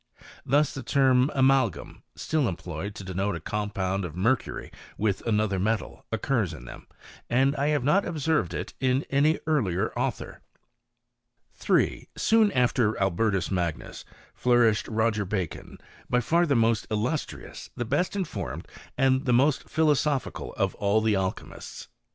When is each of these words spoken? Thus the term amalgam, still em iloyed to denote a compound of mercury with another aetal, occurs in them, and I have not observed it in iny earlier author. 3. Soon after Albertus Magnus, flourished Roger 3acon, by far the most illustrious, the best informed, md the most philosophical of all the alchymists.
Thus 0.43 0.73
the 0.73 0.81
term 0.81 1.29
amalgam, 1.35 2.01
still 2.15 2.47
em 2.47 2.57
iloyed 2.57 2.95
to 2.95 3.03
denote 3.03 3.35
a 3.35 3.39
compound 3.39 4.03
of 4.03 4.15
mercury 4.15 4.71
with 4.97 5.21
another 5.27 5.59
aetal, 5.59 6.01
occurs 6.11 6.55
in 6.55 6.65
them, 6.65 6.87
and 7.29 7.55
I 7.55 7.67
have 7.67 7.83
not 7.83 8.03
observed 8.03 8.55
it 8.55 8.73
in 8.79 9.05
iny 9.13 9.39
earlier 9.45 9.93
author. 9.93 10.41
3. 11.53 12.07
Soon 12.17 12.51
after 12.53 12.99
Albertus 12.99 13.51
Magnus, 13.51 14.03
flourished 14.33 14.87
Roger 14.87 15.23
3acon, 15.23 15.79
by 16.09 16.19
far 16.19 16.47
the 16.47 16.55
most 16.55 16.87
illustrious, 16.89 17.69
the 17.75 17.85
best 17.85 18.15
informed, 18.15 18.67
md 18.97 19.25
the 19.25 19.33
most 19.33 19.69
philosophical 19.69 20.51
of 20.53 20.73
all 20.73 21.01
the 21.01 21.13
alchymists. 21.15 21.89